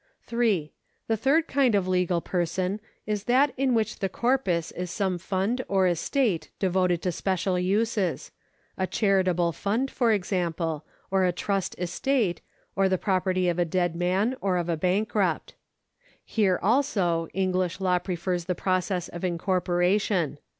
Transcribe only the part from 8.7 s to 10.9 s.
a charitable fund, for example,